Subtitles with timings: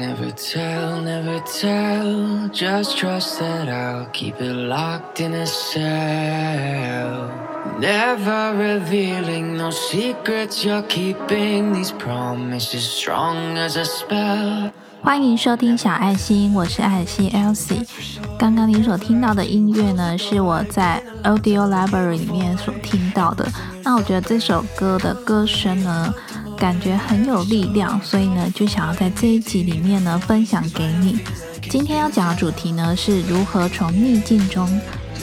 [0.00, 2.48] Never tell, never tell.
[2.48, 7.30] Just trust that I'll keep it locked in a cell.
[7.78, 11.74] Never revealing no secrets you're keeping.
[11.74, 14.72] These promises strong as a spell.
[15.02, 17.86] 欢迎收听小爱心，我是爱心 Elsie。
[18.38, 23.46] 刚刚你所听到的音乐呢，是我在 Audio Library 里面所听到的。
[23.84, 26.12] 那我觉得这首歌的歌声呢，
[26.61, 31.19] 感觉很有力量，所以呢，就想要在这一集里面呢分享给你。
[31.71, 34.69] 今天要讲的主题呢，是如何从逆境中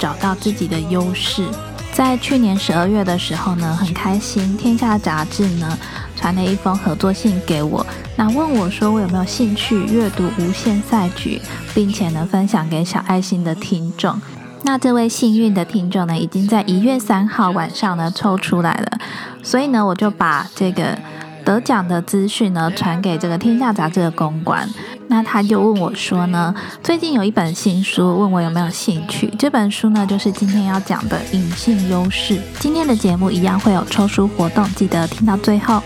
[0.00, 1.46] 找到自己的优势。
[1.92, 5.78] 在去年十二月的时候呢，很开心，《天下》杂志呢
[6.16, 11.40] 传了一封合作信给我，那问我说我有没有兴趣阅读《无限赛局》，
[11.72, 14.20] 并且呢分享给小爱心的听众。
[14.64, 18.98] 那这位幸运的听众呢，已经在一月三号晚上呢抽出来了，
[19.40, 20.98] 所以呢，我就把这个。
[21.44, 24.68] 得奖的资讯呢，传给这个《天下》杂志的公关，
[25.08, 29.32] 那他就问我说呢，最近有一本新书，问我有没有兴趣。
[29.38, 32.34] 这本书呢，就是今天要讲的《隐性优势》。
[32.58, 35.82] 今天的节目一样会有抽书活动，记得听到最后。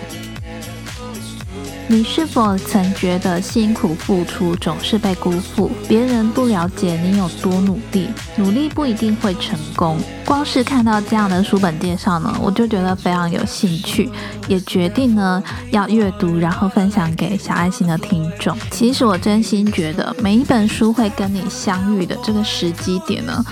[1.93, 5.71] 你是否曾觉得辛苦付出总是被辜负？
[5.87, 9.99] 别人不了解你有多努力，努力不一定会成功。
[10.25, 14.11] 光是看到这样的书本介绍呢，我就觉得非常有兴趣，
[14.49, 18.57] 也决定呢要阅读，然后分享给小爱心的听众。
[18.71, 23.45] 其实我真心觉得，每一本书会跟你相遇的这个时机点呢，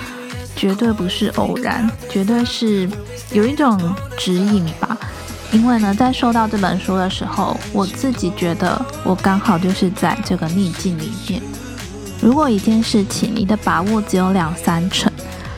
[0.56, 2.88] 绝对不是偶然，绝对是
[3.32, 3.78] 有一种
[4.16, 4.96] 指引吧。
[5.52, 11.42] 因为呢，在收到这本书的时候，我自己觉得我刚好就是在这个逆境里面。
[12.22, 15.10] 如果一件事情你的把握只有两三成，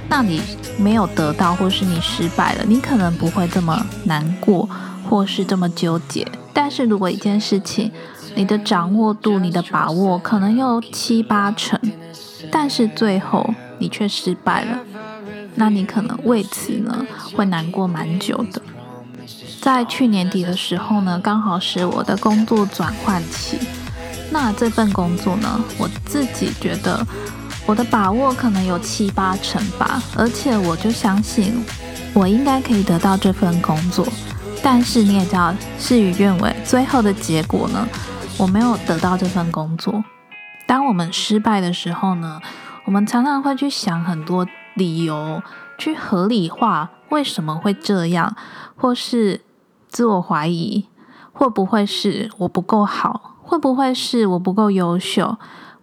[0.08, 0.40] 那你
[0.78, 4.68] 没有得到，或是你失败了，你可能不会这么难过，
[5.10, 6.26] 或是这么纠结。
[6.54, 7.90] 但是如果一件事情
[8.34, 11.78] 你的掌握度、你的把握可能有七八成，
[12.50, 14.78] 但是最后你却失败了，
[15.56, 18.62] 那你可能为此呢会难过蛮久的。
[19.62, 23.56] 在去年底的时候呢，刚好是我的工作转换期。
[24.32, 27.06] 那这份工作呢，我自己觉得
[27.64, 31.64] 我的把握可能有七八成吧，而且我就相信
[32.12, 34.04] 我应该可以得到这份工作。
[34.64, 37.86] 但是你也知道，事与愿违，最后的结果呢，
[38.38, 40.02] 我没有得到这份工作。
[40.66, 42.40] 当我们失败的时候呢，
[42.84, 45.40] 我们常常会去想很多理由，
[45.78, 48.34] 去合理化为什么会这样，
[48.74, 49.42] 或是。
[49.92, 50.86] 自我怀疑，
[51.32, 53.36] 会不会是我不够好？
[53.42, 55.36] 会不会是我不够优秀？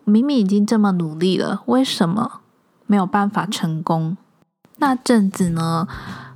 [0.03, 2.41] 明明已经这么努力了，为什么
[2.87, 4.17] 没有办法成功？
[4.77, 5.87] 那阵子呢，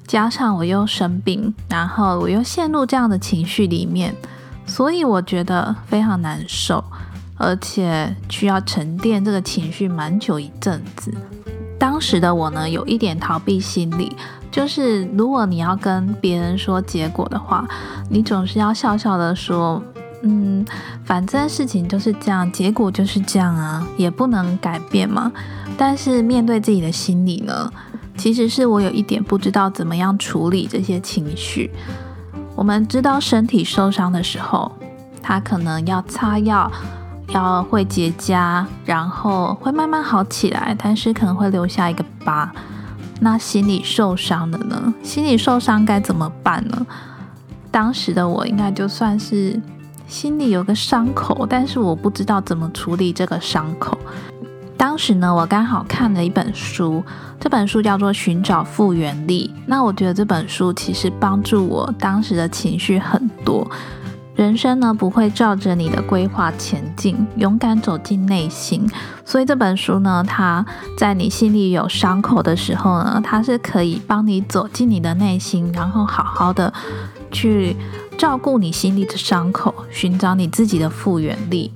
[0.06, 4.16] 加上我又生病，然后我又陷入这样的情绪里面，
[4.67, 6.84] 所以我觉得非常难受，
[7.38, 11.11] 而且需要沉淀这个情绪蛮久一阵子。
[11.79, 14.16] 当时的我呢，有一点逃避心理。
[14.53, 17.68] 就是如果你要跟别人说结果的话，
[18.08, 19.81] 你总是要笑笑的说，
[20.22, 20.64] 嗯，
[21.03, 25.31] 反正事情就是这样，结果就是这样啊，也不能改变嘛。
[25.75, 27.68] 但是面对自己的心理呢，
[28.16, 31.72] 其实是我有一点不知道怎么样处理这些情绪。
[32.56, 34.72] 我们知道身体受伤的时候，
[35.20, 36.72] 他可能要擦药，
[37.30, 42.53] 要会结痂，然后会慢慢好起来，但是可能会留下一个疤。
[43.23, 44.94] 那心理受伤了呢？
[45.01, 46.85] 心理受伤该怎么办呢？
[47.72, 49.57] 当时的我应该就算是
[50.07, 53.97] 心里有个伤口，但是我不知道怎么处理这个伤口。
[54.75, 57.01] 当时呢，我刚好看了一本书，
[57.39, 59.50] 这本书叫做《寻找复原力》。
[59.66, 63.66] 那我觉得这本书其实帮助我当时的情绪很多。
[64.36, 68.90] 人生呢不会照着你的规划前进，勇敢走进内心。
[69.24, 70.66] 所以这本书呢，它
[70.98, 76.74] 在你心里有伤口的时候呢，它是可以帮你走进你的内心，然后好好的
[77.32, 77.76] 去
[78.18, 81.72] 照顾你心里的伤口，寻找你自己的复原力。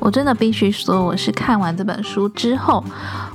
[0.00, 2.82] 我真的必须说，我是看完这本书之后，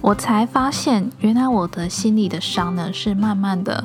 [0.02, 3.84] 我才发现，原来我的心里的伤呢，是慢慢的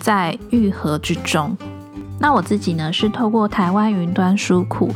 [0.00, 1.56] 在愈合之中。
[2.18, 4.94] 那我自己呢，是透过台湾云端书库，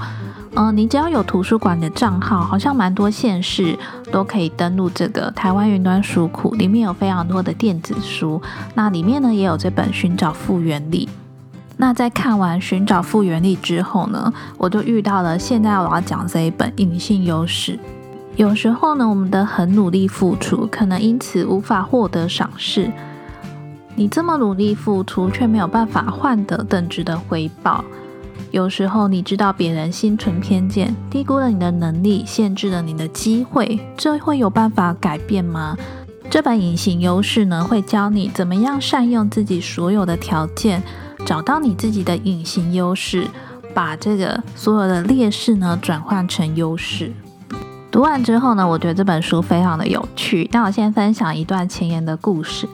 [0.55, 3.79] 嗯，你只要有图书馆的账号，好像蛮多县市
[4.11, 8.41] 都可以登录这个台湾云端书库，里面有非常多的电子书，
[8.75, 11.07] 那里面呢也有这本《寻找复原力》。
[11.77, 17.73] 那在看完《寻找复原力》之后呢，我就遇到了现在我要讲这一本《隐性优势》。
[18.37, 22.91] 有时候呢，我们的很努力付出，可能因此无法获得赏识。
[23.99, 27.85] 你这么努力付出，却没有办法换得等值的回报，
[28.53, 35.77] 有时候你知道别人心存偏见，低估了你的能力，限制了你的机会，这会有办法改变吗？
[36.31, 40.81] 这本隐形优势呢，会教你怎么样善用自己所有的条件，
[41.27, 43.27] 找到你自己的隐形优势，
[43.75, 47.13] 把这个所有的劣势呢转换成优势。
[47.91, 50.49] 读完之后呢，我觉得这本书非常的有趣。
[50.53, 52.69] 那我先分享一段前言的故事。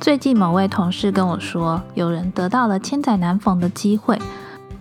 [0.00, 4.20] 最近某位同事跟我说，有人得到了千载难逢的机会，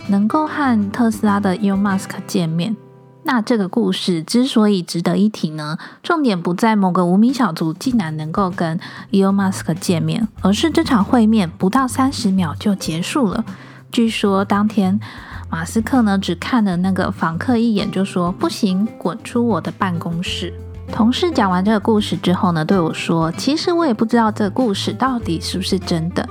[0.08, 2.76] 能够和特斯拉的 Elon Musk 见面。
[3.24, 8.80] 那这个故事之所以值得一提呢，重点不在某个无名小卒竟然能够跟
[9.12, 13.44] Elon Musk 见面，而是这场会面不到三十秒就结束了。
[13.92, 15.00] 据说当天
[15.50, 20.54] 马斯克呢只看了那个访客一眼，就说不行，滚出我的办公室。
[20.92, 26.28] 同事讲完这个故事之后呢，对我说：“其实我也不知道这个故事到底是不是真的。”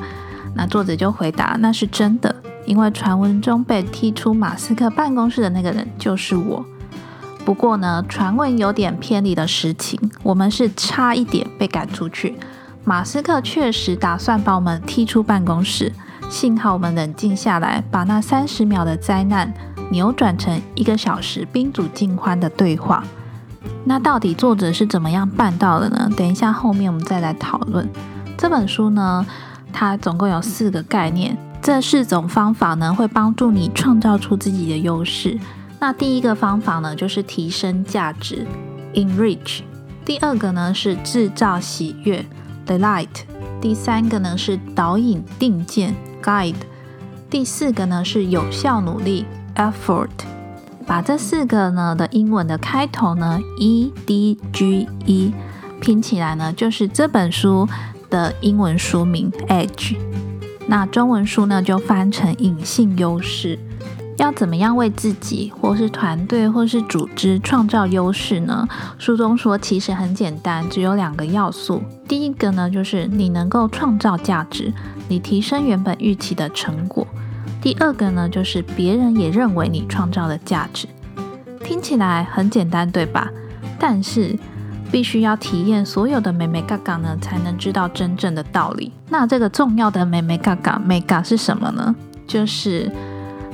[0.54, 2.34] 那作者就回答：“那是真的，
[2.64, 6.64] 因为传闻中被踢出马斯克办公室的那个人就是我。”
[7.44, 12.38] 不过呢，传闻有点偏离了实情，我们是差一点被赶出去。
[12.84, 15.92] 马斯克确实打算把我们踢出办公室，
[16.30, 19.52] 幸好我们冷静下来，把那三十秒的灾难
[19.90, 23.04] 扭转成一个小时宾主尽欢的对话。
[23.84, 26.10] 那到底作者是怎么样办到的呢？
[26.16, 27.88] 等一下后面我们再来讨论。
[28.36, 29.24] 这本书呢，
[29.72, 35.38] 它总共有四个概念，这四种方法呢，会帮助你创造出自己的优势。
[35.78, 38.46] 那第一个方法呢，就是提升价值
[38.94, 39.60] ，enrich；
[40.04, 42.24] 第二个呢是制造喜悦
[42.66, 43.08] ，delight；
[43.60, 46.54] 第三个呢是导引定见，guide；
[47.28, 49.26] 第四个呢是有效努力
[49.56, 50.08] ，effort。
[50.86, 55.32] 把这四个呢的英文的开头呢，e d g e
[55.80, 57.68] 拼起来呢，就是这本书
[58.08, 59.96] 的英文书名，edge。
[60.66, 63.58] 那中文书呢就翻成隐性优势。
[64.16, 68.66] 要怎么样为自己，或是团队，或是组织创造优势呢？
[68.96, 71.82] 书中说，其实很简单，只有两个要素。
[72.06, 74.72] 第一个呢，就是你能够创造价值，
[75.08, 77.04] 你提升原本预期的成果；
[77.64, 80.86] 第二个呢，就是别人也认为你创造的价值。
[81.64, 83.30] 听起来很简单，对吧？
[83.78, 84.38] 但是
[84.92, 88.92] 必须要体验所有的美美嘎嘎呢，才能知道真正的道理。
[89.08, 91.96] 那这个重要的美美嘎嘎美嘎是什么呢？
[92.26, 92.92] 就是。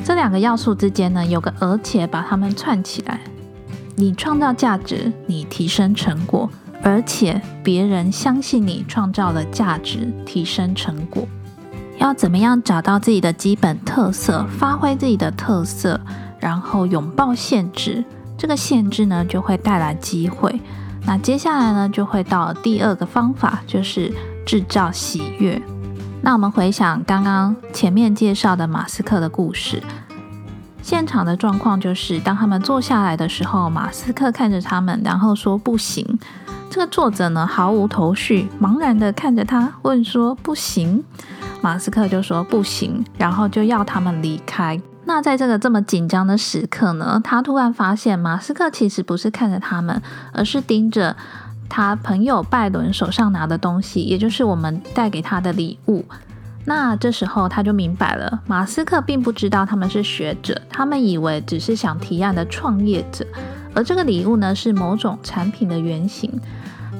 [0.02, 3.20] 这两个要素之间呢，有个而且把它们串起来。
[3.94, 6.50] 你创造价值，你提升成果，
[6.82, 11.28] 而且别人相信你创造了价值，提升成果。
[12.00, 16.00] 要怎么样找到自己的基本特色，发挥自己的特色，
[16.38, 18.02] 然后拥抱限制？
[18.38, 20.58] 这个限制呢，就会带来机会。
[21.04, 24.10] 那接下来呢，就会到第二个方法，就是
[24.46, 25.60] 制造喜悦。
[26.22, 29.82] 那我们回想刚刚前面介绍的马斯克的故事，
[30.80, 36.18] 现场的状况就是，当他们坐下来的时候，马斯克看着他们，然后说不行。
[36.70, 41.04] 这个作者呢毫无头绪，茫然的看着他，问说不行。
[41.60, 44.80] 马斯克就说不行，然后就要他们离开。
[45.04, 50.00] 那在这个这么紧张的时刻呢，他突然发现马斯克其实不是看着他们，
[50.32, 51.16] 而是盯着。
[51.72, 56.04] 他朋友拜伦手上拿的东西，也就是我们带给他的礼物。
[56.64, 63.24] 那这时候他就明白了，马斯克并不知道他们是学者，他们以为只是想提案的创业者，
[63.72, 66.28] 而这个礼物呢是某种产品的原型。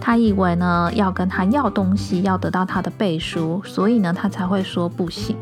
[0.01, 5.37] 他以为呢要跟他要东西，要得到他的背书，所以呢他才会说不行。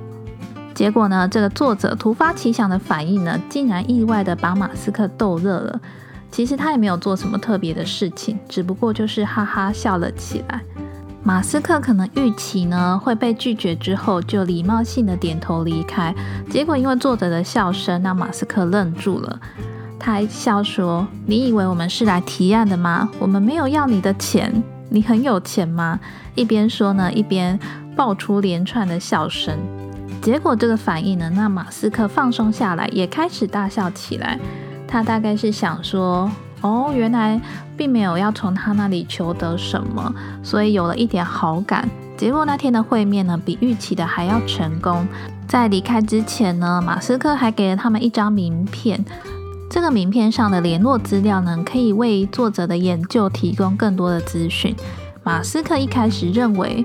[0.74, 5.80] 结果呢，这个作者突发奇想的反应呢，竟然意外的把马斯克逗乐了。
[6.30, 10.60] 其实他也没有做什么特别的事情，只不过就是哈哈笑了起来。
[11.24, 16.14] 马斯克可能预期呢会被拒绝之后，就礼貌性的点头离开。
[16.48, 19.40] 结果因为作者的笑声，让马斯克愣住了。
[20.00, 23.08] 他还笑说：“你以为我们是来提案的吗？
[23.18, 24.62] 我们没有要你的钱。
[24.90, 25.98] 你很有钱吗？”
[26.34, 27.58] 一边说呢，一边
[27.96, 29.58] 爆出连串的笑声。
[30.22, 34.38] 结果这个反应呢，让马斯克放松下来，也开始大笑起来。
[34.86, 37.40] 他大概是想说，哦，原来
[37.76, 41.88] 并没有要从他那里求得什么，所以有了一点好感。
[42.16, 45.06] 结果那天的会面呢，比预期的还要成功。
[45.46, 49.04] 在离开之前呢，马斯克还给了他们一张名片。
[49.70, 54.74] 这个名片上的联络资料呢，可以为作者的研究提供更多的资讯。
[55.22, 56.84] 马斯克一开始认为，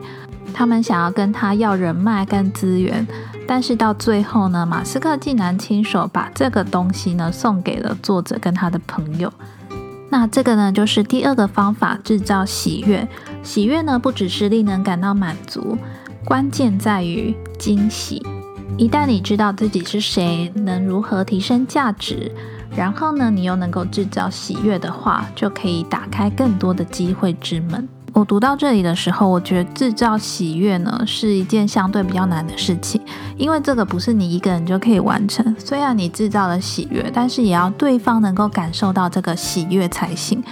[0.53, 3.07] 他们想要跟他要人脉跟资源。
[3.47, 9.31] 但是到最后呢，马斯克竟然亲手把这个东西呢送给了作者跟他的朋友。
[10.09, 13.07] 那这个呢就是第二个方法，制造喜悦。
[13.43, 15.77] 喜悦呢不只是令人感到满足，
[16.25, 18.21] 关键在于惊喜。
[18.77, 22.31] 一旦你知道自己是谁，能如何提升价值，
[22.75, 27.87] 然后呢，你又能够制造喜悦的话，就可以打开更多的机会之门。
[28.13, 33.01] 我读到这里的时候，我觉得制造喜悦呢是一件相对比较难的事情，
[33.37, 35.55] 因为这个不是你一个人就可以完成。
[35.57, 40.43] 虽然你制造了喜悦，但是也要对方能够感受到这个喜悦才行。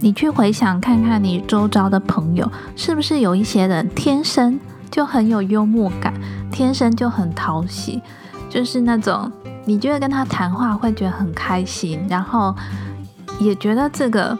[0.00, 4.58] 你去回想看看，你周遭的朋友是不是有一些人天生
[4.88, 6.14] 就很有幽默感，
[6.52, 8.00] 天生就很讨喜，
[8.48, 9.28] 就是那种
[9.68, 12.56] 你觉得跟他谈话会觉得很开心，然后
[13.38, 14.36] 也觉得这个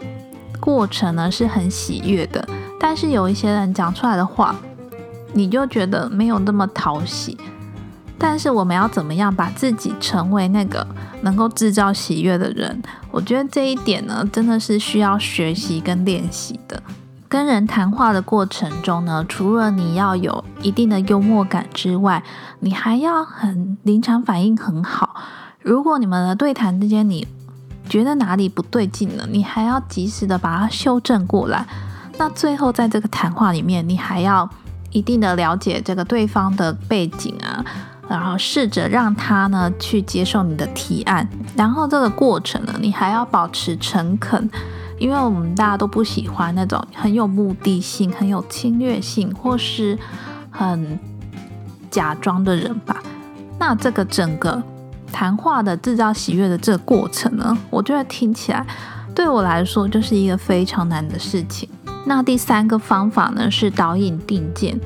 [0.59, 2.43] 过程呢是很喜悦的。
[2.79, 4.55] 但是有一些人讲出来的话，
[5.33, 7.37] 你就觉得没有那么讨喜。
[8.17, 10.85] 但是我们要怎么样把自己成为那个
[11.21, 12.81] 能够制造喜悦的人？
[13.11, 16.81] 我觉得这一点呢，真的是需要学习跟练习的。
[17.29, 22.23] 跟人谈话的过程中呢，除了你要有一定的幽默感之外，
[22.59, 25.15] 你还要很临场反应很好。
[25.61, 27.27] 如果你们的对谈之间你
[27.87, 31.67] 觉得哪里不对劲了，你还要及时的把它修正过来。
[32.17, 34.49] 那最后，在这个谈话里面，你还要
[34.91, 37.63] 一定的了解这个对方的背景啊，
[38.09, 44.49] 然后试着让他呢去接受你的提案，然后这个过程呢，你还要保持诚恳，
[44.99, 49.97] 因为我们大家都不喜欢那种很有目的性、很有侵略性或是
[50.51, 50.99] 很
[51.89, 53.01] 假装的人吧。
[53.57, 54.61] 那这个整个
[55.11, 58.65] 谈话的制造喜悦的这个过程呢，我觉得听起来
[59.15, 61.67] 对我来说就是一个非常难的事情。
[62.05, 64.79] 那第三个方法呢是导引定见。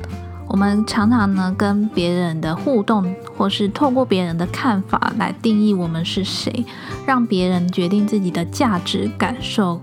[0.54, 6.64] 我们常常呢跟别人的互动，或是透过别人的看法来定义我们是谁，
[7.04, 9.80] 让别人决定自己的价值感受。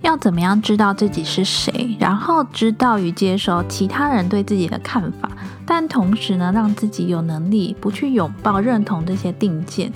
[0.00, 5.30] 要怎么样知道自己是谁，然后知道与接受其他人对自己的看法，
[5.64, 9.92] 但同时呢让自己有能力不去拥抱认同这些定见。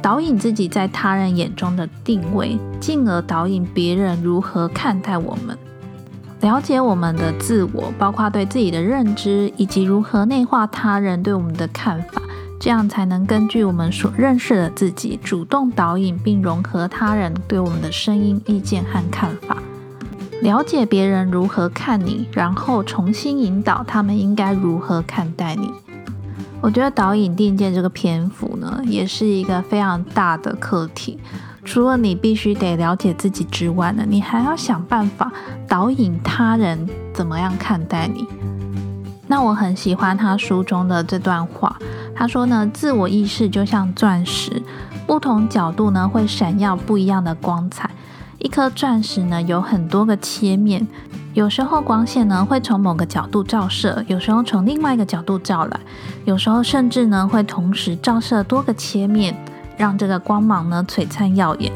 [0.00, 5.58] 导引自己在他人眼中的定位，进而导引别人如何看待我们。
[6.42, 12.22] 了解我们的自我，包括对自己的认知，以及如何内化他人对我们的看法，
[12.60, 19.56] 这样才能根据我们所认识的自己，主动导引并融合他人对我们的声音、意见和看法。
[20.42, 25.72] 了解别人如何看你，然后重新引导他们应该如何看待你。
[26.60, 31.18] 我觉得导引定见这个篇幅呢，也是一个非常大的课题。
[31.66, 35.30] 除了你必须得了解自己之外呢，你还要想办法
[35.66, 38.24] 导引他人怎么样看待你。
[39.26, 41.76] 那我很喜欢他书中的这段话，
[42.14, 44.62] 他说呢，自我意识就像钻石，
[45.08, 47.90] 不同角度呢会闪耀不一样的光彩。
[48.38, 50.86] 一颗钻石呢有很多个切面。
[51.34, 55.80] 有时候光线呢会从某个角度照射，有时候从另外一个角度照来，
[56.24, 59.36] 有时候甚至呢会同时照射多个切面，
[59.76, 61.72] 让这个光芒呢璀璨耀眼。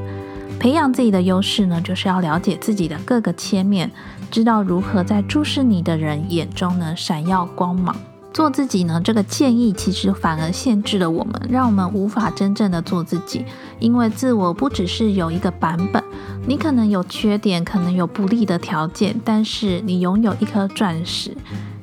[0.58, 3.90] 培养自己的优势呢，就是要了解自己的各个切面，
[4.30, 7.96] 知道如何在注视你的人眼中呢闪耀光芒。
[8.32, 13.44] 做自己呢，这个建议其实反而限制了我们，让我们无法真正的做自己。
[13.80, 16.02] 因为自我不只是有一个版本，
[16.46, 21.36] 你可能有缺点，可能有不利的条件，但是你拥有一颗钻石，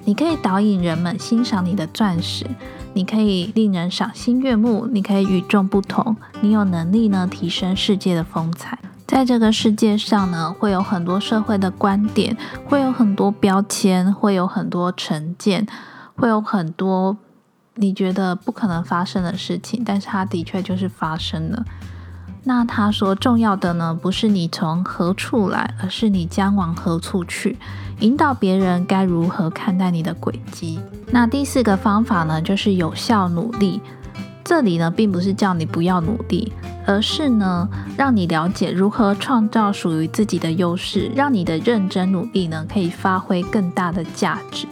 [0.05, 2.45] 你可以导引人们欣赏你的钻石，
[2.97, 8.79] 你可以令人赏心悦目，你可以与众不同，你有能力呢提升世界的风采。
[9.05, 12.35] 在这个世界上呢，会有很多社会的观点，
[12.65, 15.67] 会有很多标签，会有很多成见。
[16.15, 17.15] 会有很多
[17.75, 21.63] 你觉得不可能发生的事情，但是它的确就是发生了。
[22.47, 27.57] 那他说重要的呢，不是你从何处来，而是你将往何处去，
[27.99, 30.79] 引导别人该如何看待你的轨迹。
[31.11, 33.81] 那第四个方法呢，就是有效努力。
[34.45, 36.53] 这里呢，并不是叫你不要努力，
[36.85, 44.65] 而是呢，让你了解如何创造属于自己的优势，让你的认真努力呢，可以发挥更大的价值。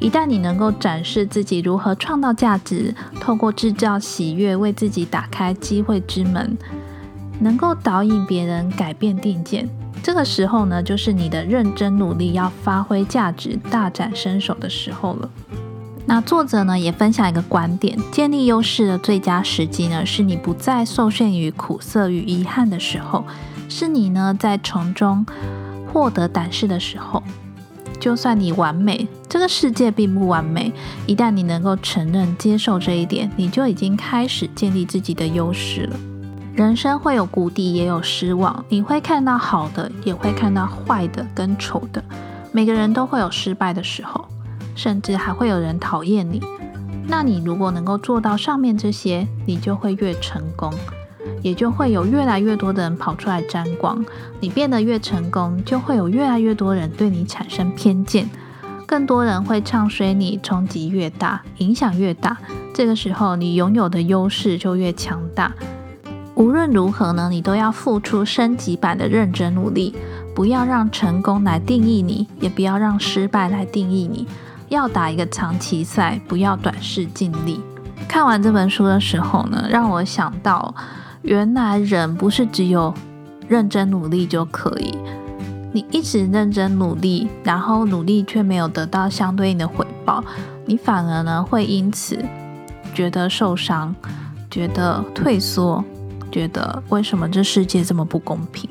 [0.00, 6.58] 一旦你能够展示自己如何创造价值，透过制造喜悦为自己打开机会之门，
[7.42, 9.68] 能够导引别人改变定见，
[10.02, 15.28] 这个时候呢，就是你的认真努力要发挥价值、大展身手的时候了。
[16.06, 23.24] 那作者呢也分享一个观点：建立优势的最佳时机呢，是你不再受限于苦涩与遗憾的时候，
[23.68, 25.26] 是你呢在从中
[25.92, 27.22] 获得胆识的时候。
[28.00, 30.72] 就算你完美，这个世界并不完美。
[31.06, 35.96] 一旦你能够承认、接受这一点，你就已经开始建立自己的优势了。
[36.54, 38.62] 人生会有谷底，也有失望。
[38.68, 42.04] 你会看到好的，也会看到坏的跟丑的。
[42.52, 44.26] 每个人都会有失败的时候，
[44.74, 46.42] 甚至还会有人讨厌你。
[47.08, 50.70] 那你如果能够做到上面这些，你就会越成功，
[51.40, 54.04] 也就会有越来越多的人跑出来沾光。
[54.38, 58.28] 你变得越成功，就会有越来越多人对你产生偏见，
[58.86, 62.36] 更多人会唱衰你，冲击越大，影响越大。
[62.74, 65.50] 这个时候，你拥有的优势就越强大。
[66.34, 69.94] 无论如何呢，你都要付出升级版的认真努力，
[70.34, 74.26] 不要让成功来定义你，也不要让失败来定义你。
[74.68, 77.60] 要打一个长期赛，不要短视尽力。
[78.08, 80.74] 看完这本书的时候呢，让我想到，
[81.20, 82.92] 原来人不是只有
[83.46, 84.96] 认真努力就可以。
[85.74, 90.24] 你一直认真努力，然后努力却没有得到相对应的回报，
[90.64, 92.18] 你反而呢会因此
[92.94, 93.94] 觉得受伤，
[94.50, 95.84] 觉得退缩。
[96.32, 98.68] 觉得为什么这世界这么不公平？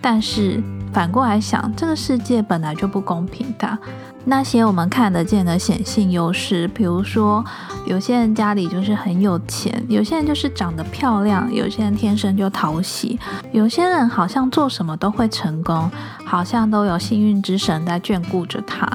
[0.00, 3.78] 但是反过来想，这个世界本来就不公平的。
[4.24, 7.42] 那些我们看得见的显性优势，比如说
[7.86, 13.18] 有些人家里就是很有钱，有些人就是长得漂亮，有些人天生就讨喜，
[13.50, 15.90] 有些人好像做什么都会成功，
[16.26, 18.86] 好像都有幸运之神在眷顾着他。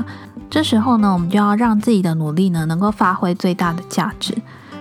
[0.47, 4.35] 这时候呢，我们就要让自己的努力呢，能够发挥最大的价值。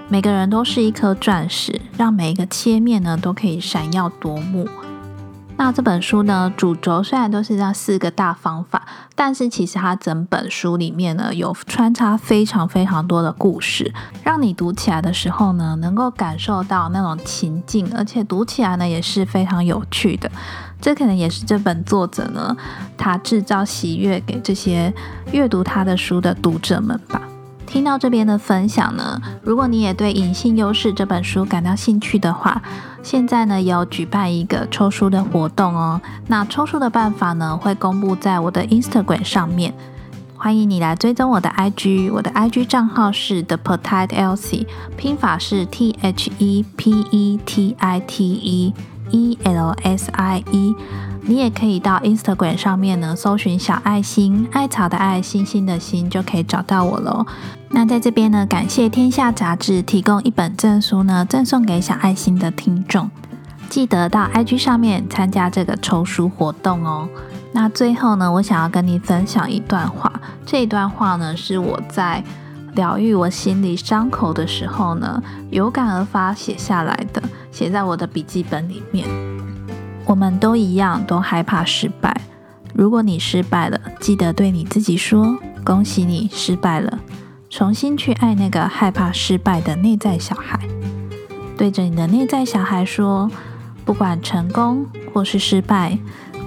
[0.08, 4.68] 每个人都是一颗钻石，让每一个切面呢都可以闪耀夺目。
[5.56, 8.84] 那这本书呢，主轴虽然都是这四个大方法，
[9.14, 13.94] 但是其实它整本书里面呢有穿插非常非常多的故事，
[14.25, 20.30] 让你读起来的时候呢，能够感受到那种情境，而且读起来呢也是非常有趣的。
[20.80, 22.56] 这可能也是这本作者呢，
[22.99, 24.92] 他制造喜悦给这些
[25.30, 27.23] 阅读他的书的读者们吧。
[27.66, 32.62] 听到这边的分享呢，如果你也对《隐性优势》这本书感到兴趣的话，
[33.02, 36.00] 现在呢有举办一个抽书的活动哦。
[36.28, 39.75] 那抽书的办法呢，会公布在我的 Instagram 上面，
[40.37, 44.66] 欢迎你来追踪我的 IG，我的 IG 账号是 The Petite Elsie，
[44.97, 48.75] 拼法是 T H E P E T I T E
[49.11, 50.75] E L S I E。
[51.26, 57.26] 你也可以到 Instagram 上面呢，搜寻小爱心，艾草的爱，星星的星，就可以找到我喽。
[57.71, 63.10] 那在这边呢，感谢天下杂志提供一本证书呢，赠送给小爱心的听众。
[63.71, 67.08] 记得到 IG 上面参加这个抽书活动哦。
[67.52, 70.12] 那最后呢，我想要跟你分享一段话，
[70.45, 72.23] 这一段话呢，是我在
[72.75, 77.23] 疗愈我心里伤口的时候呢，有感而发写下来的，
[77.54, 79.06] 写在我的笔记本里面。
[80.04, 82.21] 我们都一样，都害怕失败。
[82.75, 86.99] 如果你失败了，记得对你自己说：“恭喜你失败了。”
[87.49, 90.58] 重新去爱那个害怕失败的内在小孩，
[91.56, 93.30] 对着你的内在小孩说
[93.86, 95.97] ：“不管成功或是失败，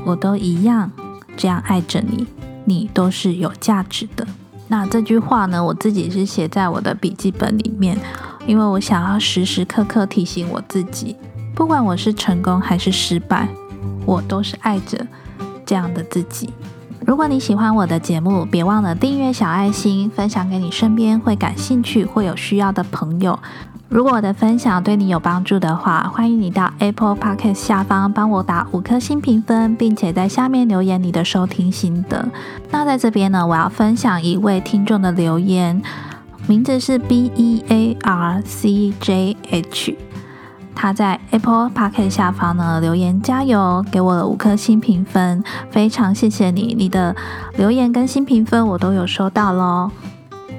[0.05, 0.91] 我都一样
[1.37, 2.27] 这样爱着你。
[2.65, 4.27] 你都是有价值的。”
[4.67, 7.97] 那这句话呢，我自己是写在我的笔记本里面，
[8.47, 11.15] 因为我想要时时刻刻提醒我自己。
[11.53, 13.47] 不管我是成功还是失败，
[14.05, 15.05] 我都是爱着
[15.65, 16.49] 这样的自己。
[17.05, 23.37] 如果你喜欢我的节目，别忘了订阅小爱心，分享给你身边会感兴趣或有需要的朋友。
[23.89, 32.27] 如果我的分享对你有帮助的话，欢迎你到 Apple Podcast 下方帮我打五颗星评分，并且在下面留言你的收听心得。
[32.69, 35.81] 那在这边呢，我要分享一位听众的留言，
[36.47, 39.97] 名字是 B E A R C J H。
[40.73, 47.15] 他在 Apple Park 下方呢留言加油，给我了五颗星评分，非常谢谢你，你的
[47.57, 49.91] 留言跟新评分我都有收到喽。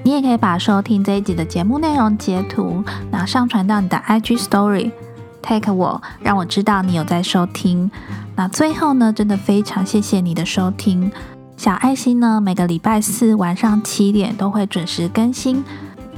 [0.02, 7.90] 你也可以把收听这一集的节目内容截图，然后上传到你的 IG Story，take 我，让我知道你有在收听。
[8.34, 11.10] 那最后呢，真的非常谢谢你的收听，
[11.58, 15.64] 小爱心呢每个礼拜四晚上七点都会准时更新。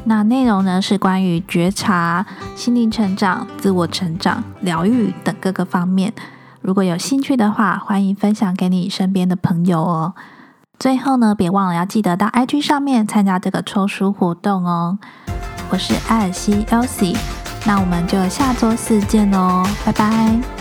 [0.05, 6.13] 那内容呢是关于觉察、心灵成长、自我成长、疗愈等各个方面。
[6.61, 10.15] 如果有兴趣的话，欢迎分享给你身边的朋友哦。
[10.79, 14.99] 最后呢，别忘了要记得到 IG 上面参加这个抽书活动哦。
[15.71, 17.17] 我是艾尔西 Elsie，
[17.65, 20.60] 那我们就下周四见喽，拜拜。